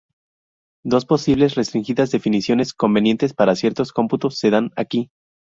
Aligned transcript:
Dos 0.83 1.05
posibles, 1.05 1.53
restringidas 1.53 2.09
definiciones 2.09 2.73
convenientes 2.73 3.35
para 3.35 3.55
ciertos 3.55 3.91
cómputos 3.93 4.35
se 4.39 4.49
dan 4.49 4.71
aquí. 4.75 5.11